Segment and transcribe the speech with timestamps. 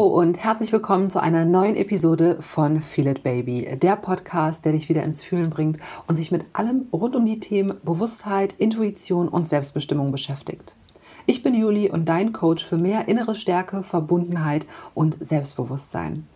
[0.00, 4.72] Hallo und herzlich willkommen zu einer neuen Episode von Feel It Baby, der Podcast, der
[4.72, 9.28] dich wieder ins Fühlen bringt und sich mit allem rund um die Themen Bewusstheit, Intuition
[9.28, 10.74] und Selbstbestimmung beschäftigt.
[11.26, 16.26] Ich bin Juli und dein Coach für mehr innere Stärke, Verbundenheit und Selbstbewusstsein.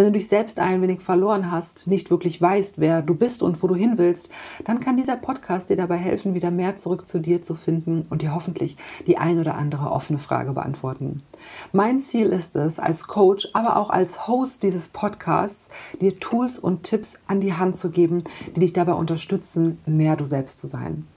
[0.00, 3.60] Wenn du dich selbst ein wenig verloren hast, nicht wirklich weißt, wer du bist und
[3.60, 4.30] wo du hin willst,
[4.64, 8.22] dann kann dieser Podcast dir dabei helfen, wieder mehr zurück zu dir zu finden und
[8.22, 8.76] dir hoffentlich
[9.08, 11.24] die ein oder andere offene Frage beantworten.
[11.72, 15.68] Mein Ziel ist es, als Coach, aber auch als Host dieses Podcasts,
[16.00, 18.22] dir Tools und Tipps an die Hand zu geben,
[18.54, 21.08] die dich dabei unterstützen, mehr du selbst zu sein.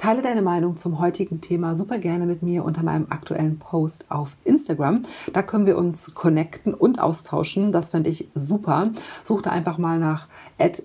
[0.00, 4.34] Teile deine Meinung zum heutigen Thema super gerne mit mir unter meinem aktuellen Post auf
[4.44, 5.02] Instagram.
[5.34, 7.70] Da können wir uns connecten und austauschen.
[7.70, 8.92] Das fände ich super.
[9.24, 10.26] Such da einfach mal nach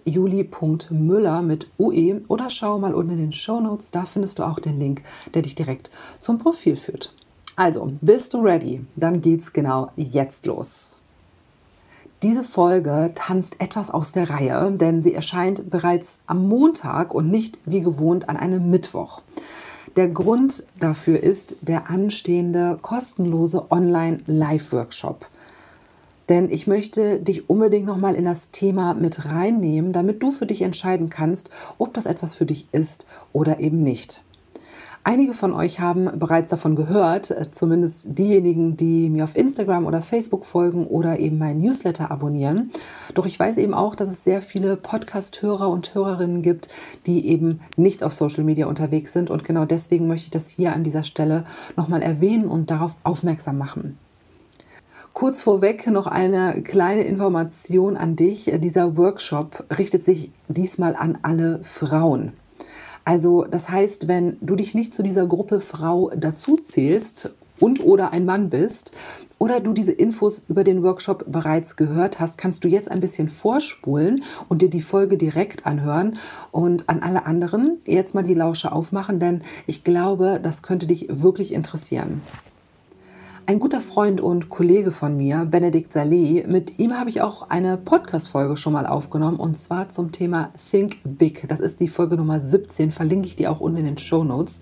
[0.04, 3.92] juli.müller mit UE oder schau mal unten in den Show Notes.
[3.92, 5.02] Da findest du auch den Link,
[5.34, 7.14] der dich direkt zum Profil führt.
[7.56, 8.86] Also, bist du ready?
[8.98, 11.00] Dann geht's genau jetzt los.
[12.26, 17.60] Diese Folge tanzt etwas aus der Reihe, denn sie erscheint bereits am Montag und nicht
[17.66, 19.22] wie gewohnt an einem Mittwoch.
[19.96, 25.28] Der Grund dafür ist der anstehende kostenlose Online-Live-Workshop.
[26.28, 30.64] Denn ich möchte dich unbedingt nochmal in das Thema mit reinnehmen, damit du für dich
[30.64, 34.24] entscheiden kannst, ob das etwas für dich ist oder eben nicht.
[35.08, 40.02] Einige von euch haben bereits davon gehört, äh, zumindest diejenigen, die mir auf Instagram oder
[40.02, 42.72] Facebook folgen oder eben mein Newsletter abonnieren.
[43.14, 46.70] Doch ich weiß eben auch, dass es sehr viele Podcast-Hörer und Hörerinnen gibt,
[47.06, 49.30] die eben nicht auf Social Media unterwegs sind.
[49.30, 51.46] Und genau deswegen möchte ich das hier an dieser Stelle
[51.78, 54.00] nochmal erwähnen und darauf aufmerksam machen.
[55.14, 58.52] Kurz vorweg noch eine kleine Information an dich.
[58.58, 62.34] Dieser Workshop richtet sich diesmal an alle Frauen.
[63.06, 68.12] Also das heißt, wenn du dich nicht zu dieser Gruppe Frau dazu zählst und oder
[68.12, 68.98] ein Mann bist
[69.38, 73.30] oder du diese Infos über den Workshop bereits gehört hast, kannst du jetzt ein bisschen
[73.30, 76.18] vorspulen und dir die Folge direkt anhören
[76.52, 81.08] und an alle anderen jetzt mal die Lausche aufmachen, denn ich glaube, das könnte dich
[81.10, 82.22] wirklich interessieren.
[83.48, 87.78] Ein guter Freund und Kollege von mir, Benedikt Saleh, mit ihm habe ich auch eine
[87.78, 91.48] Podcast-Folge schon mal aufgenommen und zwar zum Thema Think Big.
[91.48, 94.62] Das ist die Folge Nummer 17, verlinke ich dir auch unten in den Show Notes.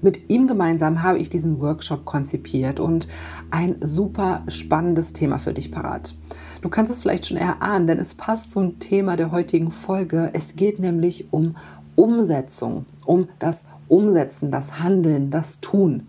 [0.00, 3.08] Mit ihm gemeinsam habe ich diesen Workshop konzipiert und
[3.50, 6.14] ein super spannendes Thema für dich parat.
[6.62, 10.30] Du kannst es vielleicht schon erahnen, denn es passt zum Thema der heutigen Folge.
[10.32, 11.56] Es geht nämlich um
[11.94, 16.08] Umsetzung, um das Umsetzen, das Handeln, das Tun.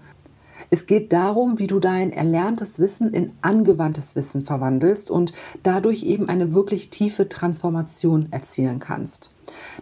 [0.74, 6.30] Es geht darum, wie du dein erlerntes Wissen in angewandtes Wissen verwandelst und dadurch eben
[6.30, 9.30] eine wirklich tiefe Transformation erzielen kannst.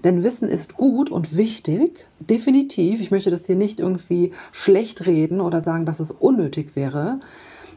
[0.03, 2.99] Denn Wissen ist gut und wichtig, definitiv.
[2.99, 7.21] Ich möchte das hier nicht irgendwie schlecht reden oder sagen, dass es unnötig wäre.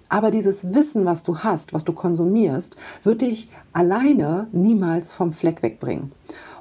[0.08, 5.62] Aber dieses Wissen, was du hast, was du konsumierst, wird dich alleine niemals vom Fleck
[5.62, 6.10] wegbringen.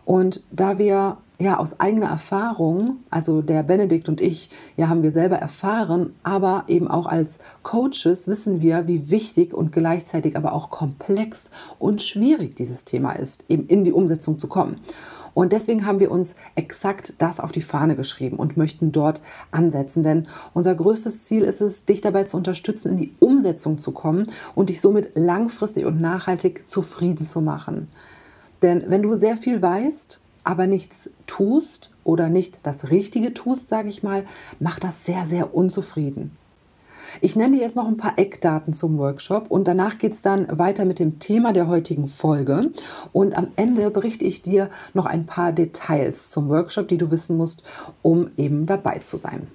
[0.05, 5.11] Und da wir ja aus eigener Erfahrung, also der Benedikt und ich, ja haben wir
[5.11, 10.69] selber erfahren, aber eben auch als Coaches wissen wir, wie wichtig und gleichzeitig aber auch
[10.69, 14.77] komplex und schwierig dieses Thema ist, eben in die Umsetzung zu kommen.
[15.33, 19.21] Und deswegen haben wir uns exakt das auf die Fahne geschrieben und möchten dort
[19.51, 20.03] ansetzen.
[20.03, 24.27] Denn unser größtes Ziel ist es, dich dabei zu unterstützen, in die Umsetzung zu kommen
[24.55, 27.87] und dich somit langfristig und nachhaltig zufrieden zu machen.
[28.61, 33.89] Denn wenn du sehr viel weißt, aber nichts tust oder nicht das Richtige tust, sage
[33.89, 34.25] ich mal,
[34.59, 36.37] macht das sehr, sehr unzufrieden.
[37.21, 40.47] Ich nenne dir jetzt noch ein paar Eckdaten zum Workshop und danach geht es dann
[40.57, 42.71] weiter mit dem Thema der heutigen Folge.
[43.11, 47.37] Und am Ende berichte ich dir noch ein paar Details zum Workshop, die du wissen
[47.37, 47.63] musst,
[48.01, 49.47] um eben dabei zu sein.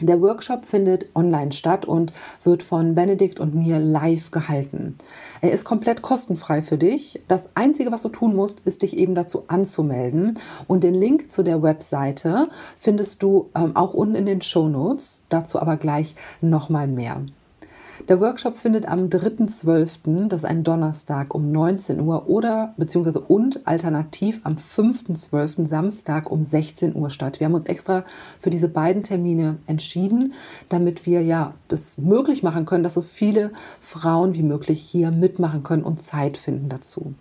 [0.00, 2.12] Der Workshop findet online statt und
[2.44, 4.96] wird von Benedikt und mir live gehalten.
[5.40, 7.22] Er ist komplett kostenfrei für dich.
[7.28, 10.38] Das Einzige, was du tun musst, ist dich eben dazu anzumelden.
[10.66, 15.22] Und den Link zu der Webseite findest du ähm, auch unten in den Show Notes.
[15.30, 17.24] Dazu aber gleich nochmal mehr.
[18.08, 23.66] Der Workshop findet am 3.12., das ist ein Donnerstag um 19 Uhr oder beziehungsweise und
[23.66, 25.66] alternativ am 5.12.
[25.66, 27.40] Samstag um 16 Uhr statt.
[27.40, 28.04] Wir haben uns extra
[28.38, 30.34] für diese beiden Termine entschieden,
[30.68, 33.50] damit wir ja das möglich machen können, dass so viele
[33.80, 37.14] Frauen wie möglich hier mitmachen können und Zeit finden dazu.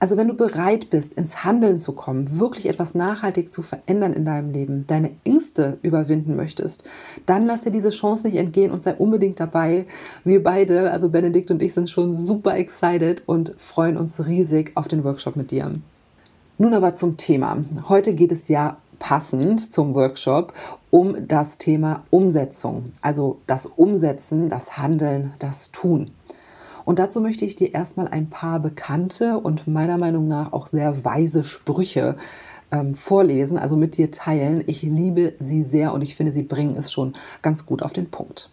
[0.00, 4.24] Also wenn du bereit bist, ins Handeln zu kommen, wirklich etwas nachhaltig zu verändern in
[4.24, 6.84] deinem Leben, deine Ängste überwinden möchtest,
[7.26, 9.86] dann lass dir diese Chance nicht entgehen und sei unbedingt dabei.
[10.24, 14.88] Wir beide, also Benedikt und ich, sind schon super excited und freuen uns riesig auf
[14.88, 15.70] den Workshop mit dir.
[16.56, 17.58] Nun aber zum Thema.
[17.88, 20.54] Heute geht es ja passend zum Workshop
[20.90, 26.10] um das Thema Umsetzung, also das Umsetzen, das Handeln, das Tun.
[26.90, 31.04] Und dazu möchte ich dir erstmal ein paar bekannte und meiner Meinung nach auch sehr
[31.04, 32.16] weise Sprüche
[32.72, 34.64] ähm, vorlesen, also mit dir teilen.
[34.66, 38.10] Ich liebe sie sehr und ich finde, sie bringen es schon ganz gut auf den
[38.10, 38.50] Punkt.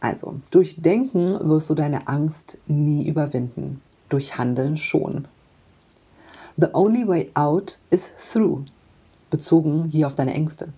[0.00, 5.28] Also, durch Denken wirst du deine Angst nie überwinden, durch Handeln schon.
[6.56, 8.62] The only way out is through,
[9.28, 10.72] bezogen hier auf deine Ängste.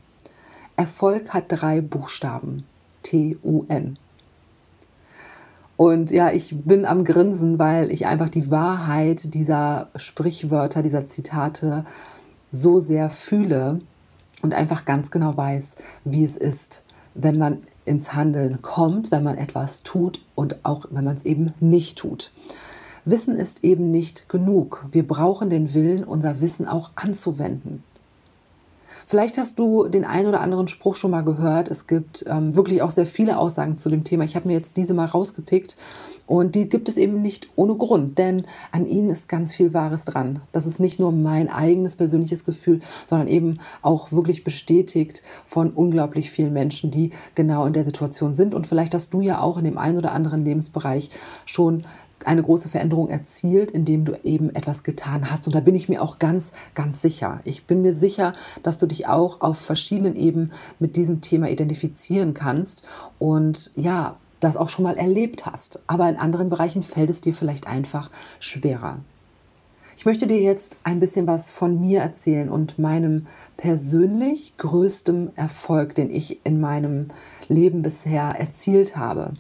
[0.75, 2.65] Erfolg hat drei Buchstaben,
[3.05, 3.97] T-U-N.
[5.79, 11.85] Und ja, ich bin am Grinsen, weil ich einfach die Wahrheit dieser Sprichwörter, dieser Zitate
[12.51, 13.79] so sehr fühle
[14.43, 16.83] und einfach ganz genau weiß, wie es ist,
[17.15, 21.55] wenn man ins Handeln kommt, wenn man etwas tut und auch wenn man es eben
[21.61, 22.33] nicht tut.
[23.05, 24.85] Wissen ist eben nicht genug.
[24.91, 27.85] Wir brauchen den Willen, unser Wissen auch anzuwenden.
[29.09, 31.71] Vielleicht hast du den einen oder anderen Spruch schon mal gehört.
[31.71, 34.25] Es gibt ähm, wirklich auch sehr viele Aussagen zu dem Thema.
[34.25, 35.79] Ich habe mir jetzt diese mal rausgepickt
[36.27, 40.05] und die gibt es eben nicht ohne Grund, denn an ihnen ist ganz viel Wahres
[40.05, 40.43] dran.
[40.53, 46.31] Das ist nicht nur mein eigenes persönliches Gefühl, sondern eben auch wirklich bestätigt von unglaublich
[46.31, 48.55] vielen Menschen, die genau in der Situation sind.
[48.55, 51.09] Und vielleicht hast du ja auch in dem einen oder anderen Lebensbereich
[51.47, 51.87] schon
[52.25, 55.47] eine große Veränderung erzielt, indem du eben etwas getan hast.
[55.47, 57.41] Und da bin ich mir auch ganz, ganz sicher.
[57.45, 58.33] Ich bin mir sicher,
[58.63, 62.85] dass du dich auch auf verschiedenen Ebenen mit diesem Thema identifizieren kannst
[63.19, 65.81] und ja, das auch schon mal erlebt hast.
[65.87, 69.01] Aber in anderen Bereichen fällt es dir vielleicht einfach schwerer.
[69.99, 75.97] Ich möchte dir jetzt ein bisschen was von mir erzählen und meinem persönlich größtem Erfolg,
[75.97, 77.09] den ich in meinem
[77.49, 79.33] Leben bisher erzielt habe.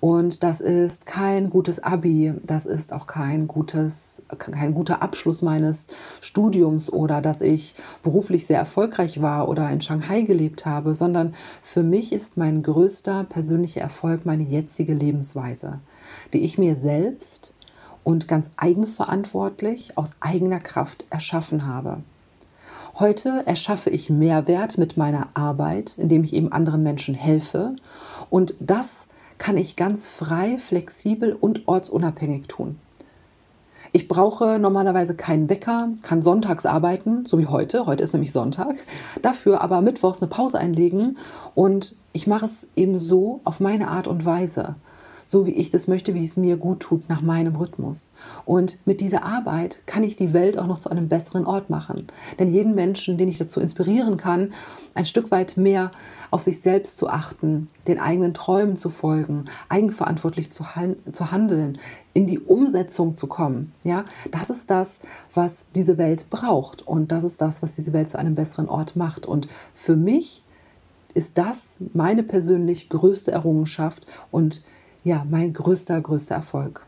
[0.00, 5.88] Und das ist kein gutes Abi, das ist auch kein gutes, kein guter Abschluss meines
[6.22, 11.82] Studiums oder dass ich beruflich sehr erfolgreich war oder in Shanghai gelebt habe, sondern für
[11.82, 15.80] mich ist mein größter persönlicher Erfolg meine jetzige Lebensweise,
[16.32, 17.52] die ich mir selbst
[18.08, 21.98] und ganz eigenverantwortlich aus eigener Kraft erschaffen habe.
[22.98, 27.76] Heute erschaffe ich Mehrwert mit meiner Arbeit, indem ich eben anderen Menschen helfe.
[28.30, 32.78] Und das kann ich ganz frei, flexibel und ortsunabhängig tun.
[33.92, 37.84] Ich brauche normalerweise keinen Wecker, kann sonntags arbeiten, so wie heute.
[37.84, 38.76] Heute ist nämlich Sonntag.
[39.20, 41.18] Dafür aber mittwochs eine Pause einlegen
[41.54, 44.76] und ich mache es eben so auf meine Art und Weise
[45.28, 48.12] so wie ich das möchte, wie es mir gut tut, nach meinem Rhythmus.
[48.46, 52.06] Und mit dieser Arbeit kann ich die Welt auch noch zu einem besseren Ort machen.
[52.38, 54.54] Denn jeden Menschen, den ich dazu inspirieren kann,
[54.94, 55.90] ein Stück weit mehr
[56.30, 60.64] auf sich selbst zu achten, den eigenen Träumen zu folgen, eigenverantwortlich zu,
[61.12, 61.78] zu handeln,
[62.14, 65.00] in die Umsetzung zu kommen, ja, das ist das,
[65.34, 66.86] was diese Welt braucht.
[66.86, 69.26] Und das ist das, was diese Welt zu einem besseren Ort macht.
[69.26, 70.42] Und für mich
[71.12, 74.62] ist das meine persönlich größte Errungenschaft und
[75.08, 76.86] ja, mein größter, größter Erfolg.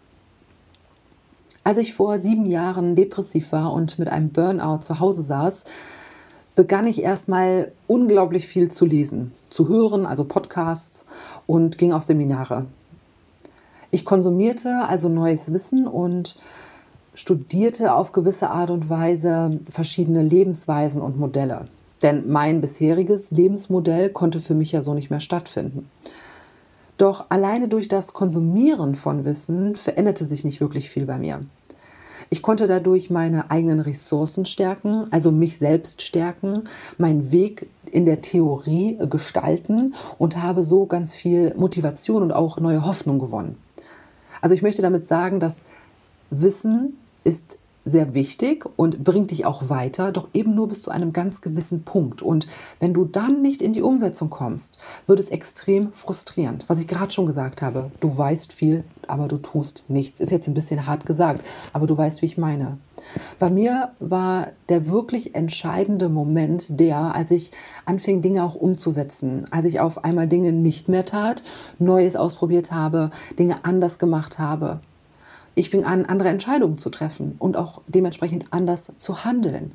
[1.64, 5.64] Als ich vor sieben Jahren depressiv war und mit einem Burnout zu Hause saß,
[6.54, 11.06] begann ich erstmal unglaublich viel zu lesen, zu hören, also Podcasts
[11.46, 12.66] und ging auf Seminare.
[13.90, 16.36] Ich konsumierte also neues Wissen und
[17.14, 21.64] studierte auf gewisse Art und Weise verschiedene Lebensweisen und Modelle.
[22.02, 25.88] Denn mein bisheriges Lebensmodell konnte für mich ja so nicht mehr stattfinden.
[27.00, 31.40] Doch alleine durch das Konsumieren von Wissen veränderte sich nicht wirklich viel bei mir.
[32.28, 36.64] Ich konnte dadurch meine eigenen Ressourcen stärken, also mich selbst stärken,
[36.98, 42.84] meinen Weg in der Theorie gestalten und habe so ganz viel Motivation und auch neue
[42.84, 43.56] Hoffnung gewonnen.
[44.42, 45.64] Also ich möchte damit sagen, dass
[46.28, 47.56] Wissen ist
[47.90, 51.82] sehr wichtig und bringt dich auch weiter, doch eben nur bis zu einem ganz gewissen
[51.82, 52.22] Punkt.
[52.22, 52.46] Und
[52.78, 56.64] wenn du dann nicht in die Umsetzung kommst, wird es extrem frustrierend.
[56.68, 60.20] Was ich gerade schon gesagt habe, du weißt viel, aber du tust nichts.
[60.20, 62.78] Ist jetzt ein bisschen hart gesagt, aber du weißt, wie ich meine.
[63.38, 67.50] Bei mir war der wirklich entscheidende Moment der, als ich
[67.84, 71.42] anfing, Dinge auch umzusetzen, als ich auf einmal Dinge nicht mehr tat,
[71.78, 74.80] Neues ausprobiert habe, Dinge anders gemacht habe.
[75.54, 79.72] Ich fing an, andere Entscheidungen zu treffen und auch dementsprechend anders zu handeln.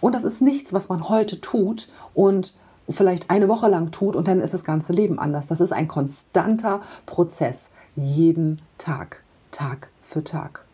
[0.00, 2.54] Und das ist nichts, was man heute tut und
[2.88, 5.46] vielleicht eine Woche lang tut und dann ist das ganze Leben anders.
[5.46, 10.66] Das ist ein konstanter Prozess, jeden Tag, Tag für Tag.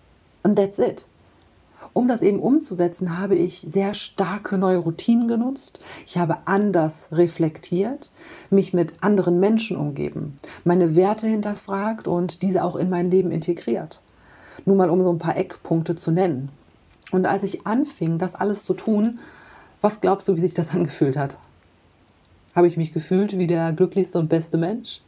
[0.42, 1.06] Und that's it.
[1.92, 5.80] Um das eben umzusetzen, habe ich sehr starke neue Routinen genutzt.
[6.06, 8.12] Ich habe anders reflektiert,
[8.48, 14.02] mich mit anderen Menschen umgeben, meine Werte hinterfragt und diese auch in mein Leben integriert.
[14.64, 16.50] Nur mal um so ein paar Eckpunkte zu nennen.
[17.12, 19.18] Und als ich anfing, das alles zu tun,
[19.80, 21.38] Was glaubst du, wie sich das angefühlt hat?
[22.54, 25.02] Habe ich mich gefühlt wie der glücklichste und beste Mensch?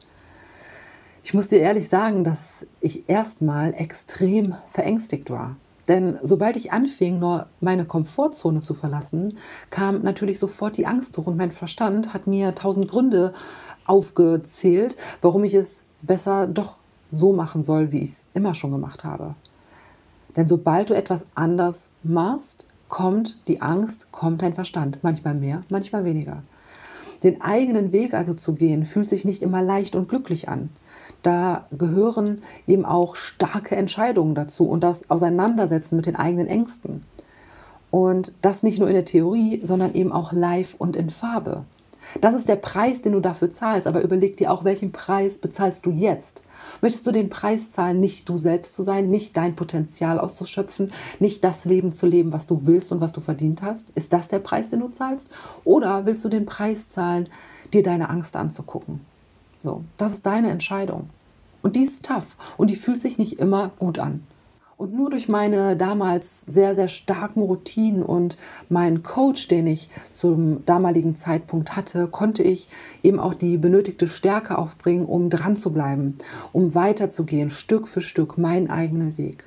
[1.25, 5.57] Ich muss dir ehrlich sagen, dass ich erstmal extrem verängstigt war.
[5.89, 9.39] Denn sobald ich anfing, nur meine Komfortzone zu verlassen,
[9.71, 13.33] kam natürlich sofort die Angst hoch und mein Verstand hat mir tausend Gründe
[13.85, 16.82] aufgezählt, warum ich es besser doch
[17.12, 19.35] so machen soll, wie ich es immer schon gemacht habe.
[20.35, 24.99] Denn sobald du etwas anders machst, kommt die Angst, kommt dein Verstand.
[25.02, 26.42] Manchmal mehr, manchmal weniger.
[27.23, 30.71] Den eigenen Weg also zu gehen, fühlt sich nicht immer leicht und glücklich an.
[31.23, 37.04] Da gehören eben auch starke Entscheidungen dazu und das Auseinandersetzen mit den eigenen Ängsten.
[37.90, 41.64] Und das nicht nur in der Theorie, sondern eben auch live und in Farbe.
[42.21, 45.87] Das ist der Preis, den du dafür zahlst, aber überleg dir auch, welchen Preis bezahlst
[45.87, 46.45] du jetzt?
[46.81, 51.45] Möchtest du den Preis zahlen, nicht du selbst zu sein, nicht dein Potenzial auszuschöpfen, nicht
[51.45, 53.91] das Leben zu leben, was du willst und was du verdient hast?
[53.91, 55.31] Ist das der Preis, den du zahlst?
[55.65, 57.29] Oder willst du den Preis zahlen,
[57.73, 59.01] dir deine Angst anzugucken?
[59.63, 61.11] So, das ist deine Entscheidung.
[61.63, 64.27] Und die ist tough und die fühlt sich nicht immer gut an.
[64.83, 68.37] Und nur durch meine damals sehr, sehr starken Routinen und
[68.69, 72.69] meinen Coach, den ich zum damaligen Zeitpunkt hatte, konnte ich
[73.01, 76.17] eben auch die benötigte Stärke aufbringen, um dran zu bleiben,
[76.53, 79.47] um weiterzugehen, Stück für Stück, meinen eigenen Weg.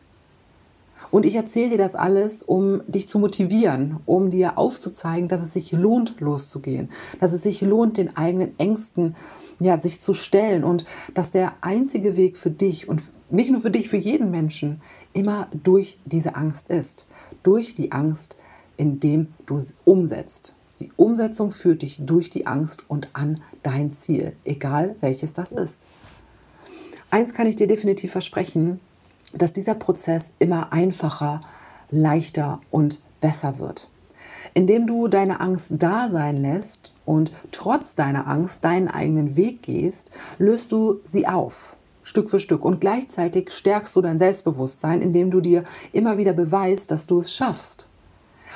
[1.12, 5.52] Und ich erzähle dir das alles, um dich zu motivieren, um dir aufzuzeigen, dass es
[5.52, 6.90] sich lohnt, loszugehen,
[7.20, 9.16] dass es sich lohnt, den eigenen Ängsten
[9.60, 13.72] ja, sich zu stellen und dass der einzige Weg für dich und nicht nur für
[13.72, 14.82] dich, für jeden Menschen
[15.14, 17.08] immer durch diese Angst ist.
[17.44, 18.38] Durch die Angst,
[18.78, 20.56] indem du es umsetzt.
[20.80, 25.84] Die Umsetzung führt dich durch die Angst und an dein Ziel, egal welches das ist.
[27.12, 28.82] Eins kann ich dir definitiv versprechen,
[29.34, 31.42] dass dieser Prozess immer einfacher,
[31.90, 33.90] leichter und besser wird.
[34.56, 40.12] Indem du deine Angst da sein lässt und trotz deiner Angst deinen eigenen Weg gehst,
[40.40, 41.76] löst du sie auf.
[42.04, 42.64] Stück für Stück.
[42.64, 47.34] Und gleichzeitig stärkst du dein Selbstbewusstsein, indem du dir immer wieder beweist, dass du es
[47.34, 47.90] schaffst.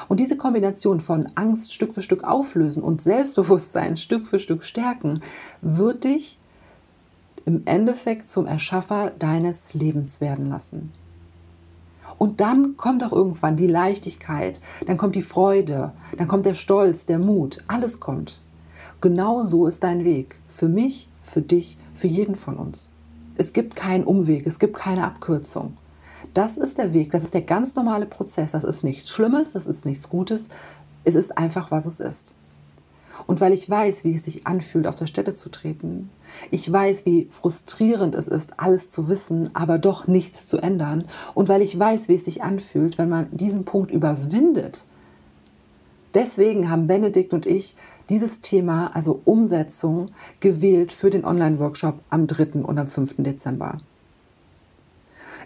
[0.08, 5.22] Und diese Kombination von Angst Stück für Stück auflösen und Selbstbewusstsein Stück für Stück stärken,
[5.62, 6.40] wird dich
[7.44, 10.94] im Endeffekt zum Erschaffer deines Lebens werden lassen.
[12.18, 17.06] Und dann kommt auch irgendwann die Leichtigkeit, dann kommt die Freude, dann kommt der Stolz,
[17.06, 18.42] der Mut, alles kommt.
[19.02, 20.40] Genau so ist dein Weg.
[20.48, 22.94] Für mich, für dich, für jeden von uns.
[23.36, 25.74] Es gibt keinen Umweg, es gibt keine Abkürzung.
[26.34, 28.52] Das ist der Weg, das ist der ganz normale Prozess.
[28.52, 30.50] Das ist nichts Schlimmes, das ist nichts Gutes.
[31.06, 32.36] Es ist einfach, was es ist.
[33.30, 36.10] Und weil ich weiß, wie es sich anfühlt, auf der Stelle zu treten,
[36.50, 41.06] ich weiß, wie frustrierend es ist, alles zu wissen, aber doch nichts zu ändern,
[41.36, 44.84] und weil ich weiß, wie es sich anfühlt, wenn man diesen Punkt überwindet,
[46.16, 47.76] deswegen haben Benedikt und ich
[48.10, 50.08] dieses Thema, also Umsetzung,
[50.40, 52.64] gewählt für den Online-Workshop am 3.
[52.64, 53.18] und am 5.
[53.20, 53.78] Dezember.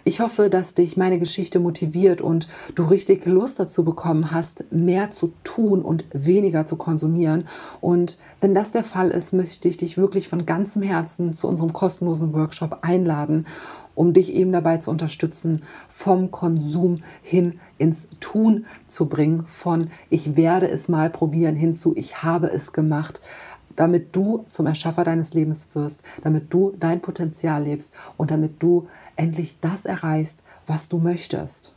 [0.06, 5.10] Ich hoffe, dass dich meine Geschichte motiviert und du richtig Lust dazu bekommen hast, mehr
[5.10, 7.48] zu tun und weniger zu konsumieren.
[7.80, 11.72] Und wenn das der Fall ist, möchte ich dich wirklich von ganzem Herzen zu unserem
[11.72, 13.46] kostenlosen Workshop einladen,
[13.94, 20.36] um dich eben dabei zu unterstützen, vom Konsum hin ins Tun zu bringen, von ich
[20.36, 23.22] werde es mal probieren hinzu, ich habe es gemacht
[23.76, 28.86] damit du zum Erschaffer deines Lebens wirst, damit du dein Potenzial lebst und damit du
[29.16, 31.74] endlich das erreichst, was du möchtest.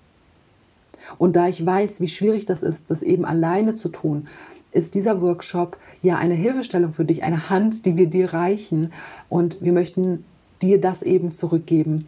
[1.17, 4.27] Und da ich weiß, wie schwierig das ist, das eben alleine zu tun,
[4.71, 8.91] ist dieser Workshop ja eine Hilfestellung für dich, eine Hand, die wir dir reichen.
[9.29, 10.25] Und wir möchten
[10.61, 12.07] dir das eben zurückgeben,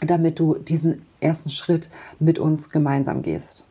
[0.00, 3.66] damit du diesen ersten Schritt mit uns gemeinsam gehst.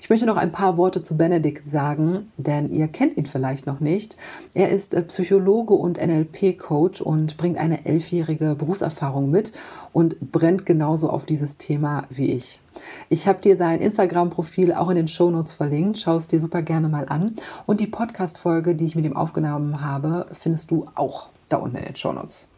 [0.00, 3.80] Ich möchte noch ein paar Worte zu Benedikt sagen, denn ihr kennt ihn vielleicht noch
[3.80, 4.16] nicht.
[4.54, 9.52] Er ist äh, Psychologe und NLP-Coach und bringt eine elfjährige Berufserfahrung mit
[9.92, 12.60] und brennt genauso auf dieses Thema wie ich.
[13.08, 15.98] Ich habe dir sein Instagram-Profil auch in den Shownotes verlinkt.
[15.98, 17.34] Schau es dir super gerne mal an.
[17.66, 21.84] Und die Podcast-Folge, die ich mit ihm aufgenommen habe, findest du auch da unten in
[21.84, 22.48] den Shownotes.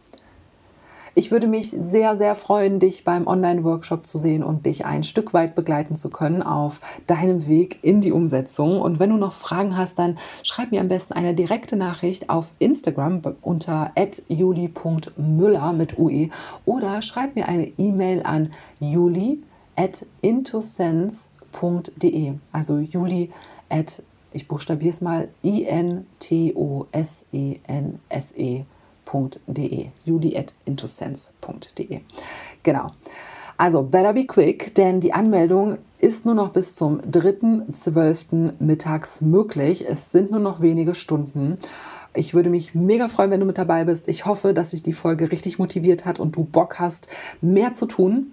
[1.14, 5.34] Ich würde mich sehr, sehr freuen, dich beim Online-Workshop zu sehen und dich ein Stück
[5.34, 8.80] weit begleiten zu können auf deinem Weg in die Umsetzung.
[8.80, 12.52] Und wenn du noch Fragen hast, dann schreib mir am besten eine direkte Nachricht auf
[12.58, 13.92] Instagram unter
[14.28, 16.30] juli.müller mit UE
[16.64, 18.50] oder schreib mir eine E-Mail an
[18.80, 19.42] juli
[19.76, 22.32] at intosense.de.
[22.52, 23.28] Also juli
[23.68, 24.02] at,
[24.32, 26.06] ich buchstabiere es mal, I-N-T-O-S-E-N-S-E
[29.12, 29.90] juli.intosense.de.
[30.04, 32.00] juli.intosense.de.
[32.62, 32.90] Genau.
[33.56, 38.54] Also better be quick, denn die Anmeldung ist nur noch bis zum 3.12.
[38.58, 39.88] mittags möglich.
[39.88, 41.56] Es sind nur noch wenige Stunden.
[42.14, 44.08] Ich würde mich mega freuen, wenn du mit dabei bist.
[44.08, 47.08] Ich hoffe, dass sich die Folge richtig motiviert hat und du Bock hast,
[47.40, 48.32] mehr zu tun.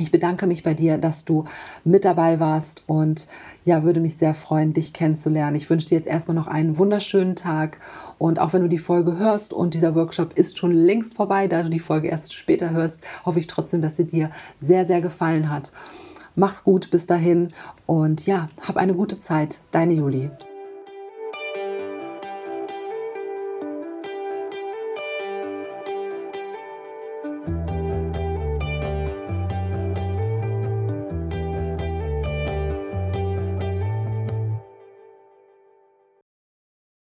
[0.00, 1.44] Ich bedanke mich bei dir, dass du
[1.82, 3.26] mit dabei warst und
[3.64, 5.56] ja, würde mich sehr freuen, dich kennenzulernen.
[5.56, 7.80] Ich wünsche dir jetzt erstmal noch einen wunderschönen Tag
[8.16, 11.64] und auch wenn du die Folge hörst und dieser Workshop ist schon längst vorbei, da
[11.64, 15.50] du die Folge erst später hörst, hoffe ich trotzdem, dass sie dir sehr, sehr gefallen
[15.50, 15.72] hat.
[16.36, 17.52] Mach's gut bis dahin
[17.86, 19.58] und ja, hab eine gute Zeit.
[19.72, 20.30] Deine Julie.